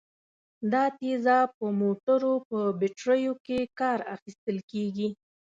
دا 0.71 0.83
تیزاب 0.99 1.47
په 1.59 1.67
موټرو 1.81 2.33
په 2.49 2.57
بټریو 2.79 3.33
کې 3.45 3.59
کار 3.79 3.99
اخیستل 4.15 4.57
کیږي. 4.71 5.09